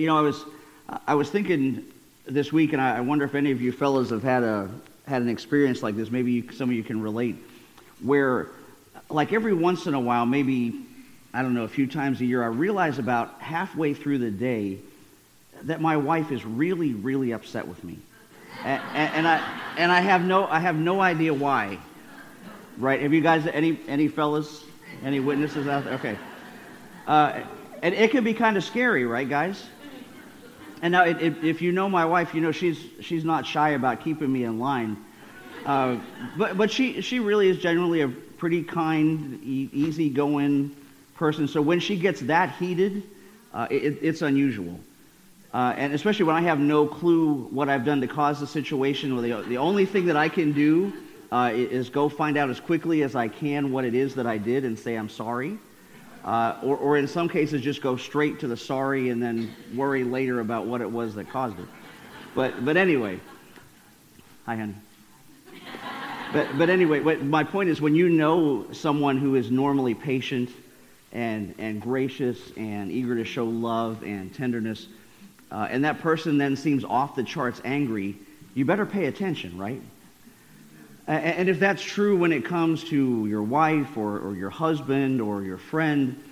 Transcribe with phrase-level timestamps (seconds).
[0.00, 0.44] But you know, I was
[1.06, 1.84] I was thinking
[2.24, 4.70] this week, and I wonder if any of you fellows have had a
[5.06, 6.10] had an experience like this.
[6.10, 7.36] Maybe you, some of you can relate,
[8.02, 8.46] where
[9.10, 10.86] like every once in a while, maybe
[11.34, 14.78] I don't know, a few times a year, I realize about halfway through the day
[15.64, 17.98] that my wife is really, really upset with me,
[18.64, 18.80] and,
[19.14, 21.78] and, I and I have no I have no idea why.
[22.78, 23.02] Right?
[23.02, 24.64] Have you guys any any fellas,
[25.04, 25.92] any witnesses out there?
[25.92, 26.16] Okay.
[27.06, 27.42] Uh,
[27.82, 29.66] and it can be kind of scary, right, guys?
[30.82, 33.70] And now, it, it, if you know my wife, you know she's she's not shy
[33.70, 34.96] about keeping me in line.
[35.66, 35.98] Uh,
[36.38, 40.74] but but she she really is generally a pretty kind, e- easygoing
[41.14, 41.46] person.
[41.46, 43.02] So when she gets that heated,
[43.52, 44.80] uh, it, it's unusual.
[45.52, 49.14] Uh, and especially when I have no clue what I've done to cause the situation.
[49.20, 50.92] The, the only thing that I can do
[51.32, 54.38] uh, is go find out as quickly as I can what it is that I
[54.38, 55.58] did and say I'm sorry.
[56.24, 60.04] Uh, or, or in some cases, just go straight to the sorry and then worry
[60.04, 61.66] later about what it was that caused it.
[62.34, 63.20] But, but anyway,
[64.44, 64.74] hi, honey.
[66.32, 70.50] But, but anyway, what, my point is when you know someone who is normally patient
[71.12, 74.86] and, and gracious and eager to show love and tenderness,
[75.50, 78.16] uh, and that person then seems off the charts angry,
[78.54, 79.82] you better pay attention, right?
[81.10, 85.42] And if that's true when it comes to your wife or, or your husband or
[85.42, 86.22] your friend,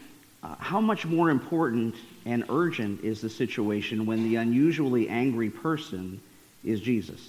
[0.45, 6.21] uh, how much more important and urgent is the situation when the unusually angry person
[6.63, 7.29] is Jesus?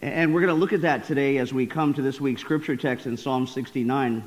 [0.00, 2.74] And we're going to look at that today as we come to this week's scripture
[2.74, 4.24] text in Psalm 69.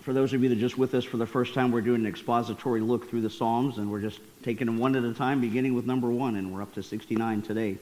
[0.00, 2.00] For those of you that are just with us for the first time, we're doing
[2.00, 5.42] an expository look through the Psalms, and we're just taking them one at a time,
[5.42, 7.76] beginning with number one, and we're up to 69 today.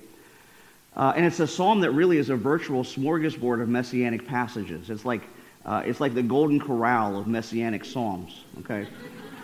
[0.97, 4.91] Uh, and it's a psalm that really is a virtual smorgasbord of messianic passages.
[4.91, 5.23] It's like,
[5.65, 8.87] uh, it's like the golden corral of messianic psalms, okay?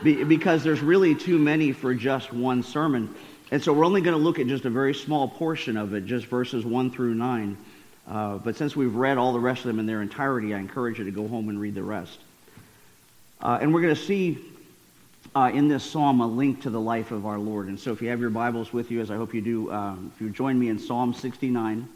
[0.03, 3.13] Be, because there's really too many for just one sermon.
[3.51, 6.07] And so we're only going to look at just a very small portion of it,
[6.07, 7.57] just verses 1 through 9.
[8.09, 10.99] Uh, but since we've read all the rest of them in their entirety, I encourage
[10.99, 12.19] you to go home and read the rest.
[13.43, 14.39] Uh, and we're going to see
[15.35, 17.69] uh, in this psalm a link to the life of our Lord.
[17.69, 20.13] And so if you have your Bibles with you, as I hope you do, um,
[20.15, 21.89] if you join me in Psalm 69,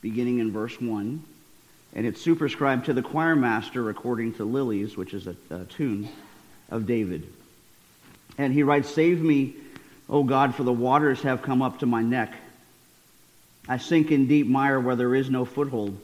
[0.00, 1.22] beginning in verse 1,
[1.94, 6.08] and it's superscribed to the choir master according to Lilies, which is a, a tune
[6.70, 7.26] of David.
[8.38, 9.54] And he writes, Save me,
[10.08, 12.34] O God, for the waters have come up to my neck.
[13.68, 15.98] I sink in deep mire where there is no foothold.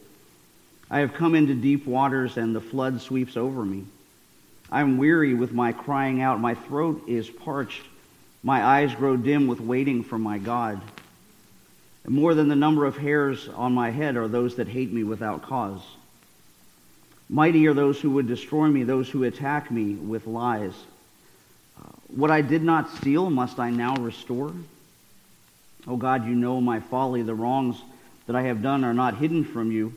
[0.90, 3.84] I have come into deep waters, and the flood sweeps over me.
[4.72, 6.40] I'm weary with my crying out.
[6.40, 7.82] My throat is parched.
[8.42, 10.80] My eyes grow dim with waiting for my God.
[12.04, 15.04] And more than the number of hairs on my head are those that hate me
[15.04, 15.82] without cause.
[17.28, 20.72] Mighty are those who would destroy me, those who attack me with lies.
[21.78, 24.54] Uh, what I did not steal, must I now restore?
[25.86, 27.20] Oh God, you know my folly.
[27.20, 27.76] The wrongs
[28.26, 29.92] that I have done are not hidden from you.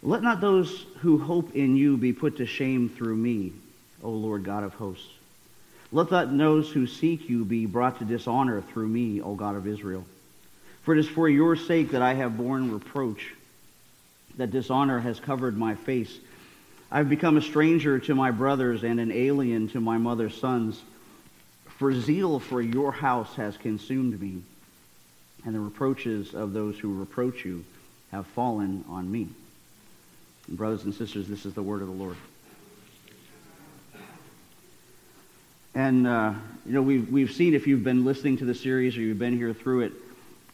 [0.00, 3.52] Let not those who hope in you be put to shame through me.
[4.04, 5.08] O Lord God of hosts.
[5.90, 9.66] Let not those who seek you be brought to dishonor through me, O God of
[9.66, 10.04] Israel.
[10.82, 13.34] For it is for your sake that I have borne reproach,
[14.36, 16.14] that dishonor has covered my face.
[16.90, 20.80] I have become a stranger to my brothers and an alien to my mother's sons.
[21.78, 24.42] For zeal for your house has consumed me,
[25.44, 27.64] and the reproaches of those who reproach you
[28.12, 29.28] have fallen on me.
[30.48, 32.16] And brothers and sisters, this is the word of the Lord.
[35.74, 39.00] And, uh, you know, we've, we've seen if you've been listening to the series or
[39.00, 39.92] you've been here through it,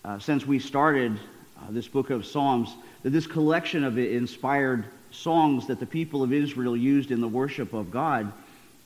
[0.02, 1.18] uh, since we started
[1.58, 6.32] uh, this book of Psalms, that this collection of inspired songs that the people of
[6.32, 8.32] Israel used in the worship of God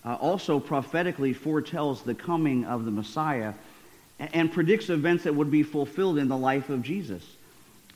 [0.05, 3.55] uh, also prophetically foretells the coming of the Messiah
[4.19, 7.25] and, and, predicts events that would be fulfilled in the life of Jesus.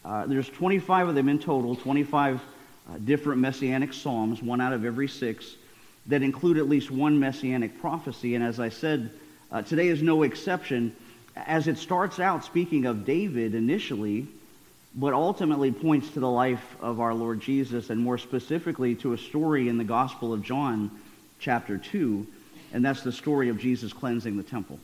[0.05, 4.85] Uh, there's 25 of them in total, 25 uh, different messianic psalms, one out of
[4.85, 5.57] every six
[6.09, 8.35] that include at least one messianic prophecy.
[8.35, 9.11] And as I said,
[9.53, 10.95] uh, today is no exception,
[11.37, 14.27] as it starts out speaking of David initially,
[14.95, 19.19] but ultimately points to the life of our Lord Jesus, and more specifically to a
[19.19, 20.91] story in the Gospel of John,
[21.39, 22.27] chapter 2,
[22.73, 24.79] and that's the story of Jesus cleansing the temple.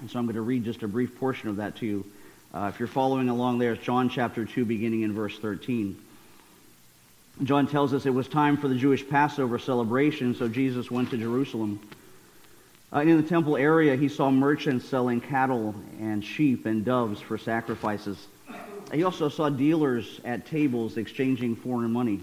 [0.00, 2.04] And so I'm going to read just a brief portion of that to you.
[2.52, 5.96] Uh, if you're following along there, it's John chapter 2, beginning in verse 13.
[7.42, 11.16] John tells us it was time for the Jewish Passover celebration, so Jesus went to
[11.16, 11.80] Jerusalem.
[12.92, 17.36] Uh, in the temple area, he saw merchants selling cattle and sheep and doves for
[17.36, 18.28] sacrifices.
[18.92, 22.20] He also saw dealers at tables exchanging foreign money.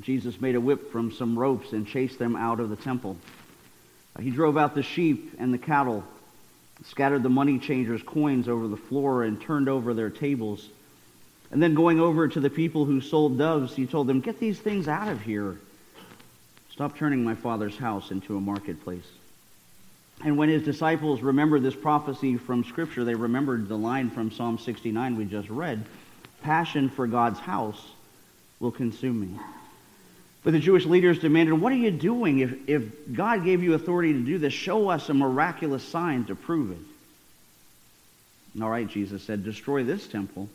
[0.00, 3.16] Jesus made a whip from some ropes and chased them out of the temple.
[4.20, 6.04] He drove out the sheep and the cattle,
[6.84, 10.68] scattered the money changers' coins over the floor, and turned over their tables.
[11.50, 14.58] And then going over to the people who sold doves, he told them, Get these
[14.58, 15.58] things out of here.
[16.70, 19.06] Stop turning my father's house into a marketplace.
[20.24, 24.58] And when his disciples remembered this prophecy from Scripture, they remembered the line from Psalm
[24.58, 25.84] 69 we just read
[26.42, 27.80] Passion for God's house
[28.60, 29.40] will consume me.
[30.42, 32.38] But the Jewish leaders demanded, What are you doing?
[32.38, 32.82] If, if
[33.12, 38.62] God gave you authority to do this, show us a miraculous sign to prove it.
[38.62, 40.48] All right, Jesus said, Destroy this temple,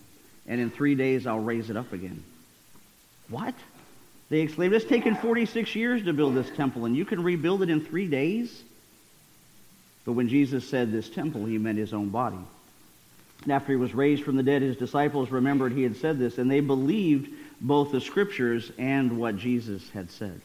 [0.47, 2.24] and in three days I'll raise it up again.
[3.30, 3.56] What?
[4.30, 7.69] They exclaimed, It's taken 46 years to build this temple, and you can rebuild it
[7.69, 8.63] in three days?
[10.06, 12.38] But when Jesus said this temple, he meant his own body.
[13.44, 16.38] And after he was raised from the dead, his disciples remembered he had said this,
[16.38, 17.30] and they believed
[17.62, 20.41] both the scriptures and what Jesus had said.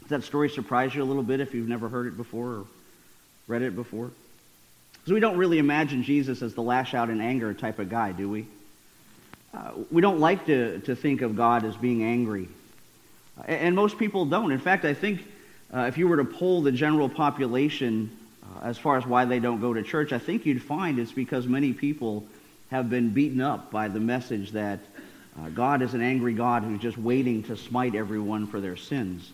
[0.00, 2.64] Does that story surprise you a little bit if you've never heard it before or
[3.46, 4.10] read it before?
[5.08, 8.12] Because we don't really imagine Jesus as the lash out in anger type of guy,
[8.12, 8.46] do we?
[9.54, 12.46] Uh, we don't like to, to think of God as being angry.
[13.46, 14.52] And most people don't.
[14.52, 15.24] In fact, I think
[15.72, 18.10] uh, if you were to poll the general population
[18.44, 21.10] uh, as far as why they don't go to church, I think you'd find it's
[21.10, 22.26] because many people
[22.70, 24.78] have been beaten up by the message that
[25.40, 29.32] uh, God is an angry God who's just waiting to smite everyone for their sins.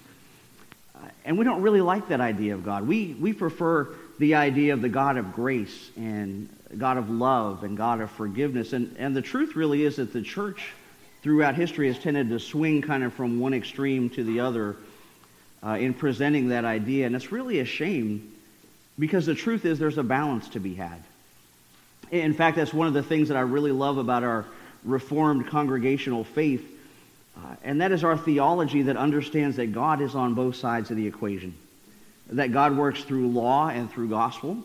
[0.95, 2.87] Uh, and we don't really like that idea of God.
[2.87, 3.89] We, we prefer
[4.19, 8.73] the idea of the God of grace and God of love and God of forgiveness.
[8.73, 10.73] And, and the truth really is that the church
[11.23, 14.77] throughout history has tended to swing kind of from one extreme to the other
[15.65, 17.07] uh, in presenting that idea.
[17.07, 18.33] And it's really a shame
[18.99, 21.03] because the truth is there's a balance to be had.
[22.11, 24.45] In fact, that's one of the things that I really love about our
[24.85, 26.63] Reformed congregational faith,
[27.39, 30.99] uh, and that is our theology that understands that God is on both sides of
[30.99, 31.55] the equation.
[32.31, 34.59] That God works through law and through gospel,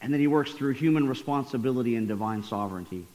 [0.00, 3.06] and that he works through human responsibility and divine sovereignty.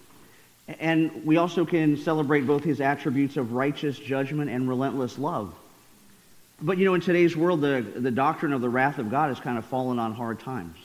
[0.79, 5.53] And we also can celebrate both his attributes of righteous judgment and relentless love.
[6.61, 9.39] But you know, in today's world, the, the doctrine of the wrath of God has
[9.39, 10.77] kind of fallen on hard times.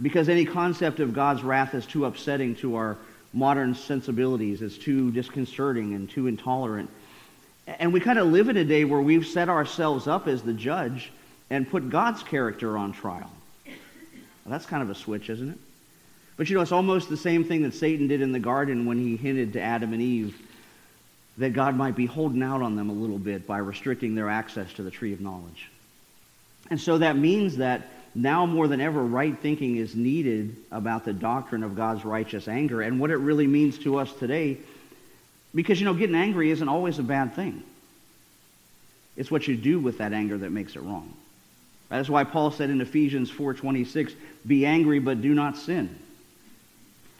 [0.00, 2.96] Because any concept of God's wrath is too upsetting to our
[3.32, 4.60] modern sensibilities.
[4.62, 6.90] It's too disconcerting and too intolerant.
[7.78, 10.52] And we kind of live in a day where we've set ourselves up as the
[10.52, 11.12] judge
[11.50, 13.30] and put God's character on trial.
[13.66, 13.74] Well,
[14.46, 15.58] that's kind of a switch, isn't it?
[16.36, 18.98] But you know, it's almost the same thing that Satan did in the garden when
[18.98, 20.40] he hinted to Adam and Eve
[21.38, 24.72] that God might be holding out on them a little bit by restricting their access
[24.74, 25.70] to the tree of knowledge.
[26.70, 31.12] And so that means that now more than ever, right thinking is needed about the
[31.12, 34.58] doctrine of God's righteous anger and what it really means to us today.
[35.54, 37.62] Because, you know, getting angry isn't always a bad thing.
[39.16, 41.12] It's what you do with that anger that makes it wrong.
[41.88, 44.14] That's why Paul said in Ephesians 4.26,
[44.46, 45.98] be angry but do not sin.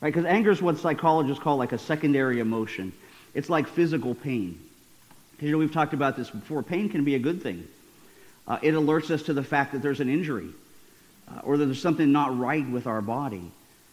[0.01, 0.15] Right?
[0.15, 2.93] Because anger is what psychologists call like a secondary emotion.
[3.35, 4.61] It's like physical pain.
[5.41, 6.63] You know, we've talked about this before.
[6.63, 7.67] Pain can be a good thing.
[8.47, 10.49] Uh, it alerts us to the fact that there's an injury
[11.29, 13.51] uh, or that there's something not right with our body.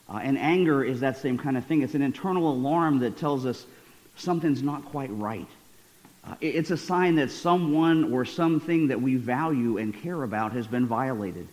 [0.10, 1.82] Uh, and anger is that same kind of thing.
[1.82, 3.66] It's an internal alarm that tells us
[4.18, 5.48] something's not quite right.
[6.24, 10.68] Uh, it's a sign that someone or something that we value and care about has
[10.68, 11.48] been violated.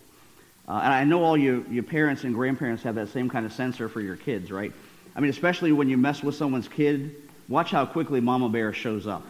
[0.67, 3.53] Uh, and I know all you, you parents and grandparents have that same kind of
[3.53, 4.73] sensor for your kids, right?
[5.15, 7.15] I mean, especially when you mess with someone's kid
[7.47, 9.23] Watch how quickly Mama Bear shows up.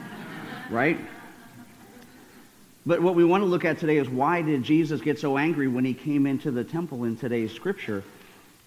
[0.70, 0.98] right?
[2.84, 5.66] But what we want to look at today is why did Jesus get so angry
[5.66, 8.04] when he came into the temple in today's scripture?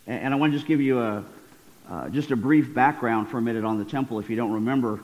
[0.07, 1.23] And I want to just give you a,
[1.89, 5.01] uh, just a brief background for a minute on the temple if you don't remember.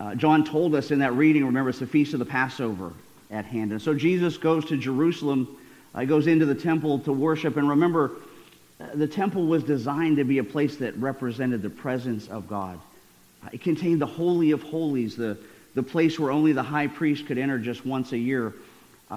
[0.00, 2.92] Uh, John told us in that reading, remember, it's the Feast of the Passover
[3.30, 3.72] at hand.
[3.72, 5.58] And so Jesus goes to Jerusalem,
[5.94, 7.56] uh, goes into the temple to worship.
[7.56, 8.12] And remember,
[8.80, 12.78] uh, the temple was designed to be a place that represented the presence of God.
[13.44, 15.36] Uh, it contained the Holy of Holies, the,
[15.74, 18.54] the place where only the high priest could enter just once a year.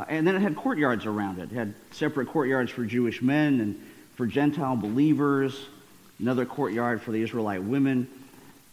[0.08, 1.52] And then it had courtyards around it.
[1.52, 3.82] It had separate courtyards for Jewish men and
[4.16, 5.66] for Gentile believers,
[6.22, 8.08] another courtyard for the Israelite women.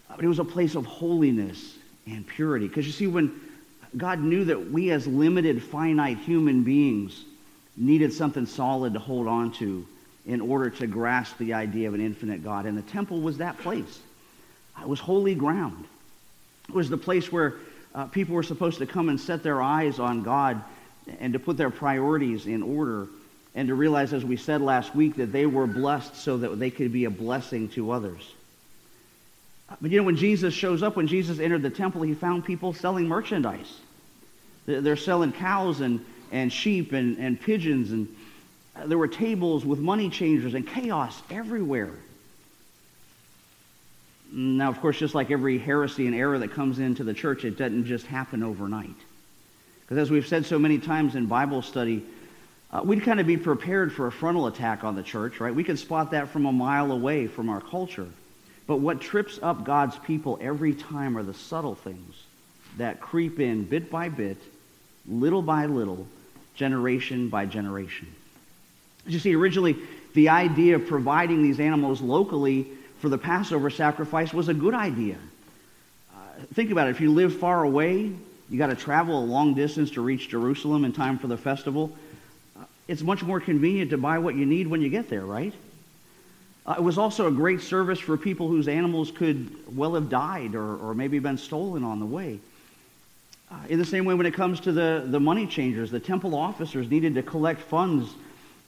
[0.09, 1.77] Uh, but it was a place of holiness
[2.07, 2.69] and purity.
[2.69, 3.41] Because you see, when
[3.97, 7.25] God knew that we as limited, finite human beings
[7.77, 9.87] needed something solid to hold on to
[10.27, 12.67] in order to grasp the idea of an infinite God.
[12.67, 14.01] And the temple was that place.
[14.81, 15.87] It was holy ground.
[16.69, 17.55] It was the place where
[17.95, 20.63] uh, people were supposed to come and set their eyes on God
[21.19, 23.09] and to put their priorities in order
[23.59, 26.71] and to realize, as we said last week, that they were blessed so that they
[26.71, 28.23] could be a blessing to others.
[29.81, 32.73] But you know, when Jesus shows up, when Jesus entered the temple, he found people
[32.73, 33.81] selling merchandise.
[34.67, 38.07] They're selling cows and, and sheep and, and pigeons, and
[38.77, 41.95] uh, there were tables with money changers and chaos everywhere.
[44.31, 47.59] Now, of course, just like every heresy and error that comes into the church, it
[47.59, 48.95] doesn't just happen overnight.
[49.81, 52.05] Because as we've said so many times in Bible study,
[52.71, 55.55] uh, we'd kind of be prepared for a frontal attack on the church, right?
[55.55, 58.09] We could spot that from a mile away from our culture.
[58.67, 62.15] But what trips up God's people every time are the subtle things
[62.77, 64.37] that creep in bit by bit,
[65.07, 66.07] little by little,
[66.55, 68.09] generation by generation.
[69.07, 69.77] You see, originally,
[70.13, 72.67] the idea of providing these animals locally
[72.99, 75.17] for the Passover sacrifice was a good idea.
[76.15, 76.19] Uh,
[76.53, 76.91] think about it.
[76.91, 78.13] If you live far away,
[78.51, 81.97] you got to travel a long distance to reach Jerusalem in time for the festival
[82.89, 85.53] it's much more convenient to buy what you need when you get there, right?
[86.67, 90.55] Uh, it was also a great service for people whose animals could well have died
[90.55, 92.41] or, or maybe been stolen on the way.
[93.51, 96.35] Uh, in the same way, when it comes to the, the money changers, the temple
[96.35, 98.11] officers needed to collect funds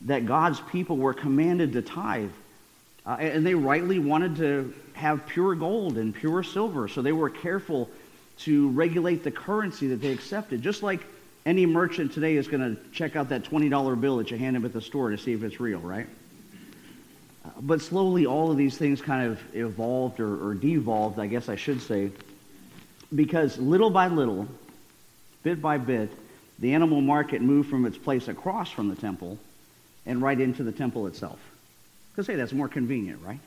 [0.03, 2.31] that God's people were commanded to tithe.
[3.05, 7.29] Uh, and they rightly wanted to have pure gold and pure silver, so they were
[7.29, 7.91] careful
[8.39, 11.01] to regulate the currency that they accepted, just like
[11.47, 14.65] any merchant today is going to check out that $20 bill that you hand him
[14.65, 16.07] at the store to see if it's real, right?
[17.45, 21.49] Uh, but slowly, all of these things kind of evolved or, or devolved, I guess
[21.49, 22.11] I should say,
[23.15, 24.47] because little by little,
[25.43, 26.11] bit by bit,
[26.59, 29.39] the animal market moved from its place across from the temple
[30.05, 31.39] and right into the temple itself.
[32.13, 33.41] Because, hey, that's more convenient, right?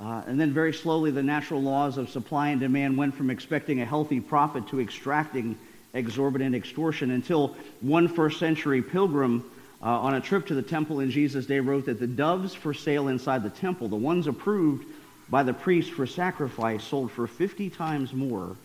[0.00, 3.80] Uh, and then very slowly, the natural laws of supply and demand went from expecting
[3.80, 5.58] a healthy profit to extracting
[5.94, 9.50] exorbitant extortion until one first century pilgrim
[9.82, 12.74] uh, on a trip to the temple in Jesus' day wrote that the doves for
[12.74, 14.86] sale inside the temple, the ones approved
[15.28, 18.56] by the priest for sacrifice, sold for 50 times more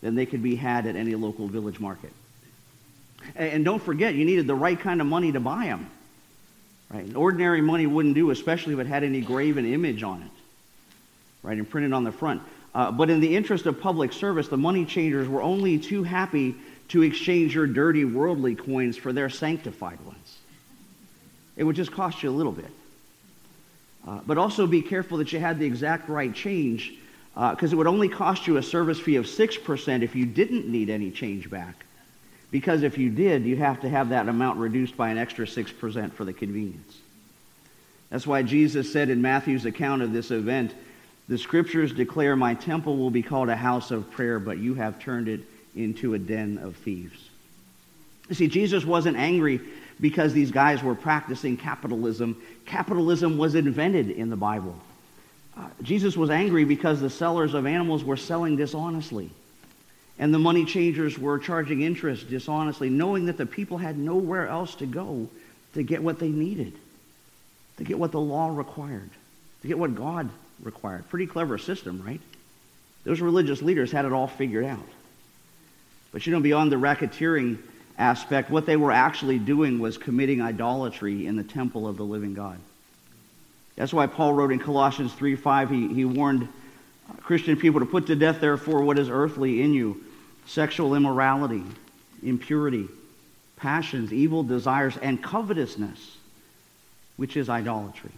[0.00, 2.12] than they could be had at any local village market.
[3.36, 5.88] And don't forget, you needed the right kind of money to buy them.
[6.90, 7.14] Right?
[7.16, 10.30] ordinary money wouldn't do, especially if it had any graven image on it,
[11.42, 12.42] right, and printed on the front.
[12.74, 16.54] Uh, but in the interest of public service, the money changers were only too happy
[16.88, 20.38] to exchange your dirty worldly coins for their sanctified ones.
[21.56, 22.70] It would just cost you a little bit.
[24.06, 26.94] Uh, but also be careful that you had the exact right change,
[27.34, 30.68] because uh, it would only cost you a service fee of 6% if you didn't
[30.68, 31.84] need any change back.
[32.50, 36.12] Because if you did, you'd have to have that amount reduced by an extra 6%
[36.12, 36.98] for the convenience.
[38.10, 40.74] That's why Jesus said in Matthew's account of this event,
[41.32, 44.98] the scriptures declare, My temple will be called a house of prayer, but you have
[44.98, 45.40] turned it
[45.74, 47.30] into a den of thieves.
[48.28, 49.58] You see, Jesus wasn't angry
[49.98, 52.36] because these guys were practicing capitalism.
[52.66, 54.76] Capitalism was invented in the Bible.
[55.56, 59.30] Uh, Jesus was angry because the sellers of animals were selling dishonestly.
[60.18, 64.74] And the money changers were charging interest dishonestly, knowing that the people had nowhere else
[64.74, 65.30] to go
[65.72, 66.74] to get what they needed,
[67.78, 69.08] to get what the law required,
[69.62, 70.28] to get what God
[70.62, 71.08] required.
[71.08, 72.20] Pretty clever system, right?
[73.04, 74.86] Those religious leaders had it all figured out.
[76.12, 77.58] But you know, beyond the racketeering
[77.98, 82.34] aspect, what they were actually doing was committing idolatry in the temple of the living
[82.34, 82.58] God.
[83.76, 86.48] That's why Paul wrote in Colossians 3:5, he, he warned
[87.22, 90.04] Christian people to put to death, therefore, what is earthly in you
[90.46, 91.62] sexual immorality,
[92.22, 92.88] impurity,
[93.56, 96.16] passions, evil desires, and covetousness,
[97.16, 98.10] which is idolatry.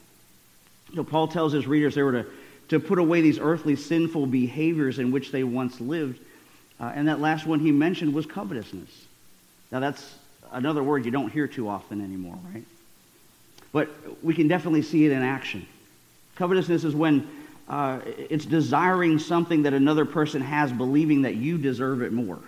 [0.94, 2.26] So Paul tells his readers they were to,
[2.68, 6.20] to put away these earthly sinful behaviors in which they once lived.
[6.80, 8.90] Uh, and that last one he mentioned was covetousness.
[9.70, 10.14] Now, that's
[10.52, 12.64] another word you don't hear too often anymore, right?
[13.72, 13.90] But
[14.22, 15.66] we can definitely see it in action.
[16.36, 17.28] Covetousness is when
[17.68, 22.38] uh, it's desiring something that another person has, believing that you deserve it more.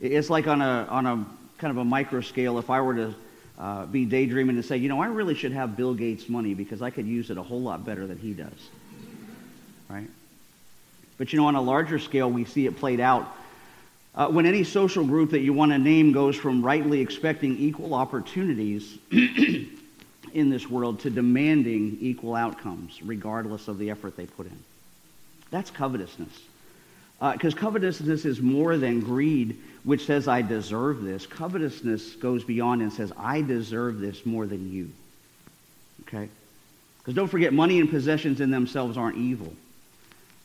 [0.00, 1.26] It's like on a, on a
[1.58, 3.14] kind of a micro scale, if I were to
[3.62, 6.82] uh, be daydreaming and say, you know, I really should have Bill Gates' money because
[6.82, 8.50] I could use it a whole lot better than he does.
[9.88, 10.10] Right?
[11.16, 13.32] But you know, on a larger scale, we see it played out
[14.16, 17.94] uh, when any social group that you want to name goes from rightly expecting equal
[17.94, 24.58] opportunities in this world to demanding equal outcomes, regardless of the effort they put in.
[25.52, 26.36] That's covetousness.
[27.30, 31.26] Because uh, covetousness is more than greed which says, I deserve this.
[31.26, 34.90] Covetousness goes beyond and says, I deserve this more than you.
[36.02, 36.28] Okay?
[36.98, 39.52] Because don't forget, money and possessions in themselves aren't evil.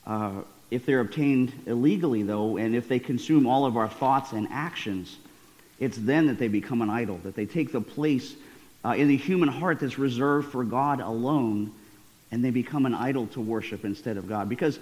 [0.05, 0.41] Uh,
[0.71, 5.17] if they're obtained illegally, though, and if they consume all of our thoughts and actions,
[5.79, 8.35] it's then that they become an idol, that they take the place
[8.83, 11.71] uh, in the human heart that's reserved for God alone,
[12.31, 14.49] and they become an idol to worship instead of God.
[14.49, 14.79] Because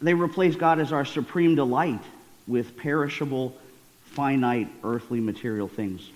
[0.00, 2.02] they replace God as our supreme delight
[2.46, 3.56] with perishable
[4.04, 6.10] finite, earthly, material things.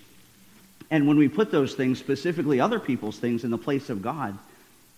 [0.91, 4.37] And when we put those things, specifically other people's things, in the place of God,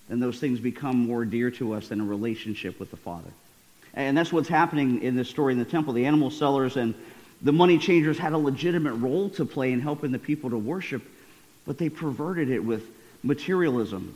[0.08, 3.30] then those things become more dear to us than a relationship with the Father.
[3.94, 5.92] And that's what's happening in this story in the temple.
[5.92, 6.94] The animal sellers and
[7.42, 11.02] the money changers had a legitimate role to play in helping the people to worship,
[11.66, 12.84] but they perverted it with
[13.22, 14.14] materialism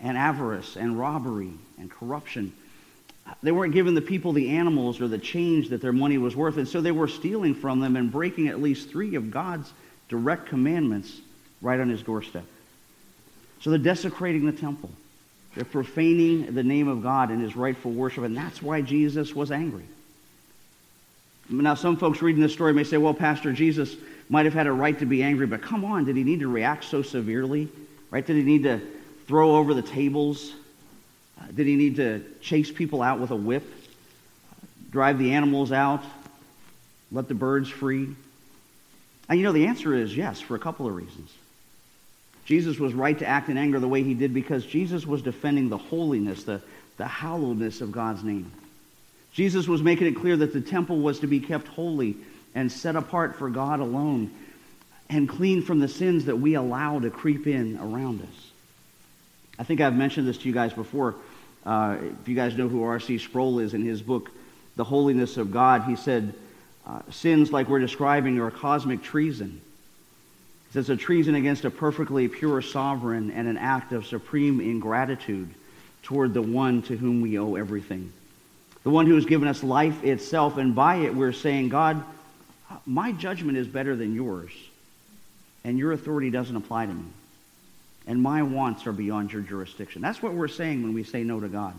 [0.00, 2.52] and avarice and robbery and corruption.
[3.42, 6.56] They weren't giving the people the animals or the change that their money was worth,
[6.56, 9.72] and so they were stealing from them and breaking at least three of God's
[10.08, 11.20] direct commandments
[11.60, 12.44] right on his doorstep.
[13.60, 14.90] So they're desecrating the temple.
[15.54, 19.50] They're profaning the name of God and his rightful worship, and that's why Jesus was
[19.50, 19.84] angry.
[21.50, 23.96] Now, some folks reading this story may say, well, Pastor, Jesus
[24.28, 26.48] might have had a right to be angry, but come on, did he need to
[26.48, 27.68] react so severely?
[28.10, 28.24] Right?
[28.24, 28.80] Did he need to
[29.26, 30.52] throw over the tables?
[31.38, 33.64] Uh, did he need to chase people out with a whip?
[34.90, 36.02] Drive the animals out?
[37.12, 38.08] Let the birds free?
[39.28, 41.30] And you know, the answer is yes, for a couple of reasons.
[42.46, 45.68] Jesus was right to act in anger the way he did because Jesus was defending
[45.68, 46.62] the holiness, the,
[46.96, 48.50] the hallowedness of God's name.
[49.34, 52.16] Jesus was making it clear that the temple was to be kept holy
[52.54, 54.30] and set apart for God alone
[55.10, 58.50] and clean from the sins that we allow to creep in around us.
[59.58, 61.16] I think I've mentioned this to you guys before.
[61.68, 63.18] Uh, if you guys know who R.C.
[63.18, 64.30] Sproul is in his book,
[64.76, 66.32] The Holiness of God, he said,
[66.86, 69.60] uh, sins like we're describing are cosmic treason.
[70.68, 75.50] He says a treason against a perfectly pure sovereign and an act of supreme ingratitude
[76.02, 78.14] toward the one to whom we owe everything.
[78.82, 82.02] The one who has given us life itself, and by it we're saying, God,
[82.86, 84.52] my judgment is better than yours,
[85.64, 87.04] and your authority doesn't apply to me,
[88.08, 90.02] and my wants are beyond your jurisdiction.
[90.02, 91.78] That's what we're saying when we say no to God.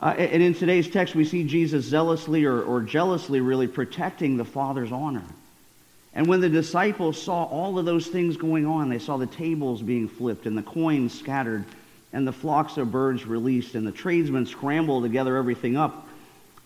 [0.00, 4.44] Uh, and in today's text, we see Jesus zealously or, or jealously really protecting the
[4.44, 5.24] Father's honor.
[6.14, 9.82] And when the disciples saw all of those things going on, they saw the tables
[9.82, 11.64] being flipped and the coins scattered
[12.12, 16.06] and the flocks of birds released and the tradesmen scrambled to gather everything up,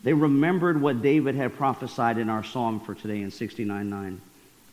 [0.03, 4.19] they remembered what David had prophesied in our psalm for today in 69.9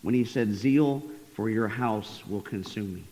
[0.02, 1.02] when he said, Zeal
[1.34, 3.04] for your house will consume me.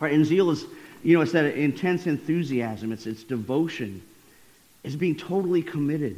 [0.00, 0.64] Right, and zeal is,
[1.02, 2.92] you know, it's that intense enthusiasm.
[2.92, 4.02] It's, it's devotion
[4.84, 6.16] is being totally committed,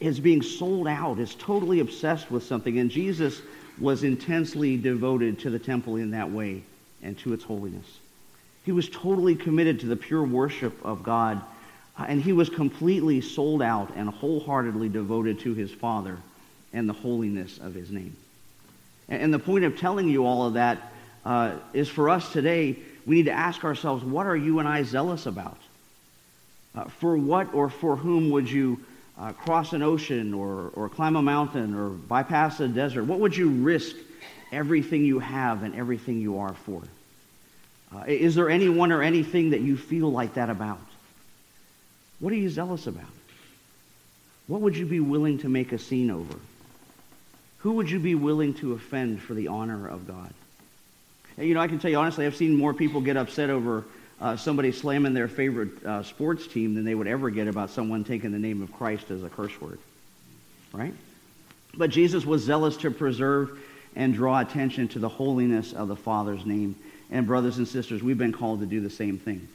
[0.00, 2.78] is being sold out, is totally obsessed with something.
[2.78, 3.40] And Jesus
[3.78, 6.62] was intensely devoted to the temple in that way
[7.02, 7.86] and to its holiness.
[8.64, 11.40] He was totally committed to the pure worship of God,
[11.98, 16.18] uh, and he was completely sold out and wholeheartedly devoted to his Father
[16.72, 18.16] and the holiness of his name.
[19.08, 20.89] And the point of telling you all of that
[21.24, 24.82] uh, is for us today, we need to ask ourselves, what are you and I
[24.82, 25.58] zealous about?
[26.74, 28.80] Uh, for what or for whom would you
[29.18, 33.04] uh, cross an ocean or, or climb a mountain or bypass a desert?
[33.04, 33.96] What would you risk
[34.52, 36.82] everything you have and everything you are for?
[37.94, 40.80] Uh, is there anyone or anything that you feel like that about?
[42.20, 43.04] What are you zealous about?
[44.46, 46.38] What would you be willing to make a scene over?
[47.58, 50.32] Who would you be willing to offend for the honor of God?
[51.38, 53.84] You know, I can tell you honestly, I've seen more people get upset over
[54.20, 58.04] uh, somebody slamming their favorite uh, sports team than they would ever get about someone
[58.04, 59.78] taking the name of Christ as a curse word.
[60.72, 60.94] Right?
[61.74, 63.58] But Jesus was zealous to preserve
[63.96, 66.76] and draw attention to the holiness of the Father's name.
[67.10, 69.48] And, brothers and sisters, we've been called to do the same thing.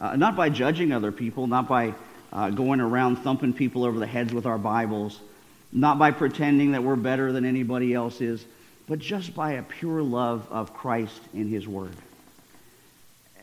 [0.00, 1.94] Uh, not by judging other people, not by
[2.32, 5.18] uh, going around thumping people over the heads with our Bibles,
[5.72, 8.44] not by pretending that we're better than anybody else is,
[8.86, 11.96] but just by a pure love of Christ in His Word.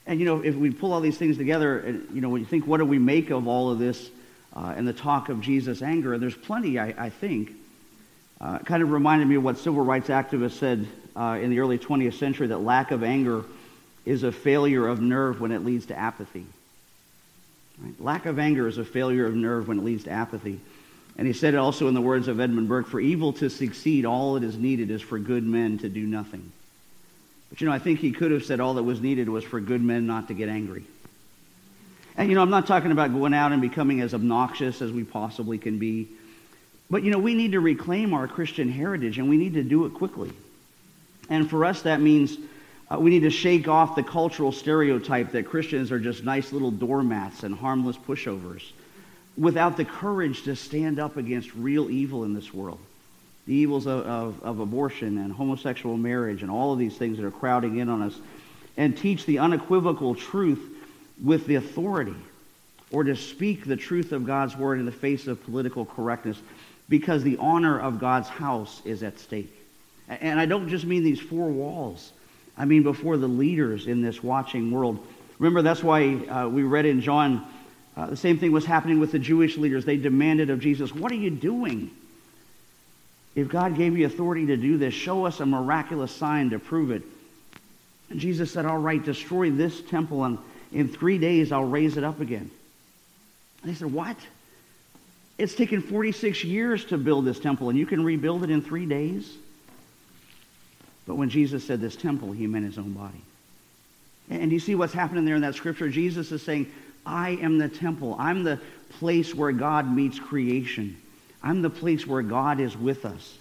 [0.06, 2.48] And, you know, if we pull all these things together, and you know, when you
[2.48, 4.10] think, what do we make of all of this
[4.56, 6.14] uh, and the talk of Jesus' anger?
[6.14, 7.52] And there's plenty, I, I think.
[8.40, 11.78] Uh, kind of reminded me of what civil rights activists said uh, in the early
[11.78, 13.44] 20th century that lack of anger
[14.04, 16.46] is a failure of nerve when it leads to apathy.
[17.80, 18.02] Right?
[18.02, 20.60] Lack of anger is a failure of nerve when it leads to apathy.
[21.22, 24.08] And he said it also in the words of Edmund Burke For evil to succeed,
[24.08, 26.52] all that is needed is for good men to do nothing.
[27.48, 29.60] But you know, I think he could have said all that was needed was for
[29.60, 30.84] good men not to get angry.
[32.18, 35.04] And you know, I'm not talking about going out and becoming as obnoxious as we
[35.04, 36.08] possibly can be.
[36.90, 39.86] But you know, we need to reclaim our Christian heritage and we need to do
[39.86, 40.34] it quickly.
[41.30, 42.36] And for us, that means
[42.90, 46.72] uh, we need to shake off the cultural stereotype that Christians are just nice little
[46.72, 48.64] doormats and harmless pushovers
[49.42, 52.80] without the courage to stand up against real evil in this world
[53.48, 57.26] the evils of, of, of, abortion and homosexual marriage and all of these things that
[57.26, 58.16] are crowding in on us,
[58.78, 60.62] and teach the unequivocal truth
[61.24, 62.16] with the authority,
[62.92, 66.38] or to speak the truth of God's word in the face of political correctness.
[66.88, 69.54] because the honor of God's house is at stake.
[70.08, 72.12] And I don't just mean these four walls.
[72.58, 75.00] I mean before the leaders in this watching world.
[75.40, 77.48] Remember, that's why uh, we read in John
[77.96, 79.84] uh, the same thing was happening with the Jewish leaders.
[79.84, 81.92] They demanded of Jesus, What are you doing?
[83.36, 86.92] If God gave you authority to do this, show us a miraculous sign to prove
[86.92, 87.02] it.
[88.10, 90.38] And Jesus said, All right, destroy this temple, and
[90.72, 92.50] in three days I'll raise it up again.
[93.62, 94.18] And they said, What?
[95.38, 98.86] It's taken 46 years to build this temple, and you can rebuild it in three
[98.86, 99.34] days?
[101.08, 103.22] But when Jesus said this temple, he meant his own body.
[104.30, 105.90] And you see what's happening there in that scripture?
[105.90, 106.72] Jesus is saying,
[107.06, 108.16] I am the temple.
[108.20, 108.60] I'm the
[109.00, 110.98] place where God meets creation.
[111.44, 113.38] I'm the place where God is with us.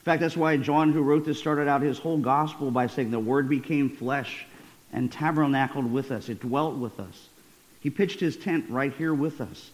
[0.00, 3.10] In fact, that's why John, who wrote this, started out his whole gospel by saying,
[3.10, 4.46] The Word became flesh
[4.92, 6.28] and tabernacled with us.
[6.28, 7.28] It dwelt with us.
[7.80, 9.70] He pitched his tent right here with us.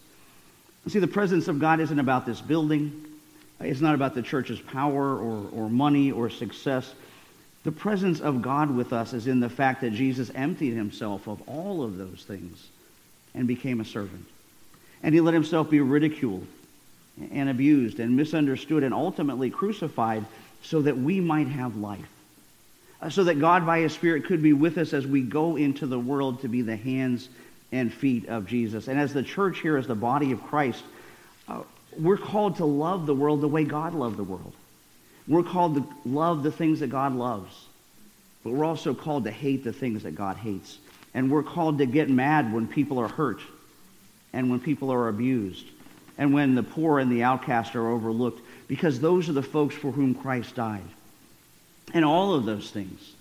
[0.87, 3.05] See, the presence of God isn't about this building.
[3.59, 6.93] It's not about the church's power or, or money or success.
[7.63, 11.41] The presence of God with us is in the fact that Jesus emptied himself of
[11.47, 12.67] all of those things
[13.33, 14.25] and became a servant.
[15.01, 16.47] And he let himself be ridiculed
[17.31, 20.25] and abused and misunderstood and ultimately crucified
[20.63, 22.07] so that we might have life.
[23.01, 25.85] Uh, so that God, by his Spirit, could be with us as we go into
[25.85, 27.27] the world to be the hands
[27.71, 28.87] and feet of Jesus.
[28.87, 30.83] And as the church here, as the body of Christ,
[31.49, 31.63] uh,
[31.99, 34.53] we're called to love the world the way God loved the world.
[35.27, 37.67] We're called to love the things that God loves.
[38.43, 40.77] But we're also called to hate the things that God hates.
[41.13, 43.39] And we're called to get mad when people are hurt
[44.31, 45.65] and when people are abused
[46.17, 49.91] and when the poor and the outcast are overlooked because those are the folks for
[49.91, 50.81] whom Christ died.
[51.93, 53.13] And all of those things,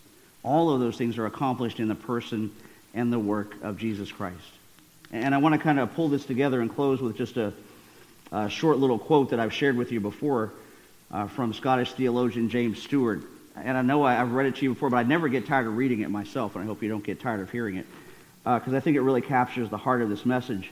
[0.42, 2.50] all of those things are accomplished in the person
[2.94, 4.37] and the work of Jesus Christ.
[5.12, 7.52] And I want to kind of pull this together and close with just a,
[8.31, 10.52] a short little quote that I've shared with you before
[11.11, 13.22] uh, from Scottish theologian James Stewart
[13.57, 15.67] and I know I, have read it to you before, but I never get tired
[15.67, 17.87] of reading it myself, and I hope you don't get tired of hearing it,
[18.45, 20.71] because uh, I think it really captures the heart of this message.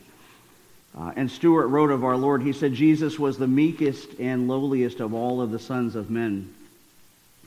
[0.98, 5.00] Uh, and Stewart wrote of our Lord, he said, Jesus was the meekest and lowliest
[5.00, 6.52] of all of the sons of men.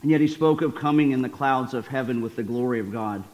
[0.02, 2.92] And yet he spoke of coming in the clouds of heaven with the glory of
[2.92, 3.24] God.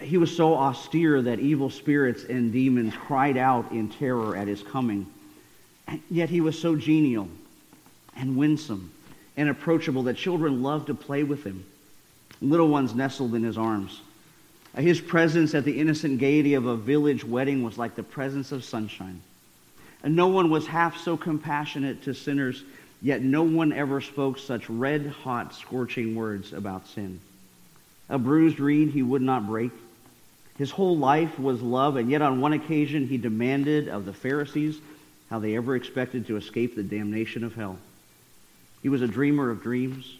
[0.00, 4.62] He was so austere that evil spirits and demons cried out in terror at his
[4.62, 5.06] coming.
[5.86, 7.28] And yet he was so genial
[8.16, 8.90] and winsome
[9.36, 11.64] and approachable that children loved to play with him.
[12.40, 14.00] Little ones nestled in his arms.
[14.76, 18.52] Uh, his presence at the innocent gaiety of a village wedding was like the presence
[18.52, 19.20] of sunshine.
[20.02, 22.64] And no one was half so compassionate to sinners,
[23.00, 27.20] yet no one ever spoke such red hot, scorching words about sin.
[28.08, 29.70] A bruised reed he would not break.
[30.58, 34.78] His whole life was love, and yet on one occasion he demanded of the Pharisees
[35.30, 37.78] how they ever expected to escape the damnation of hell.
[38.82, 40.16] He was a dreamer of dreams,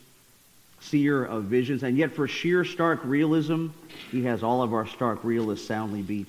[0.81, 3.68] seer of visions, and yet for sheer stark realism,
[4.11, 6.29] he has all of our stark realists soundly beat.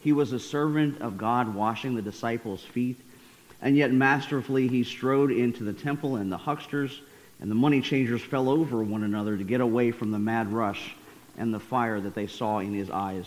[0.00, 2.96] He was a servant of God washing the disciples' feet,
[3.60, 7.00] and yet masterfully he strode into the temple, and the hucksters
[7.40, 10.94] and the money changers fell over one another to get away from the mad rush
[11.36, 13.26] and the fire that they saw in his eyes.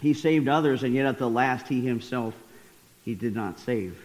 [0.00, 2.34] He saved others, and yet at the last he himself
[3.04, 3.98] he did not save.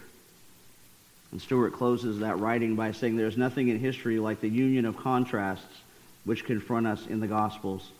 [1.34, 4.96] And Stewart closes that writing by saying there's nothing in history like the union of
[4.96, 5.66] contrasts
[6.24, 7.90] which confront us in the Gospels.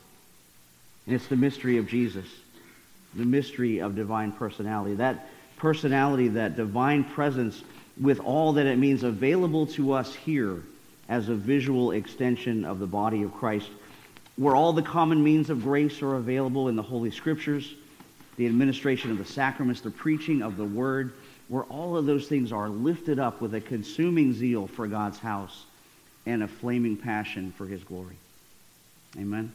[1.05, 2.25] And it's the mystery of Jesus,
[3.13, 4.95] the mystery of divine personality.
[4.95, 7.61] That personality, that divine presence
[7.99, 10.63] with all that it means available to us here
[11.09, 13.67] as a visual extension of the body of Christ,
[14.37, 17.75] where all the common means of grace are available in the Holy Scriptures,
[18.37, 21.11] the administration of the sacraments, the preaching of the Word,
[21.47, 25.65] where all of those things are lifted up with a consuming zeal for God's house
[26.25, 28.17] and a flaming passion for his glory.
[29.17, 29.53] Amen.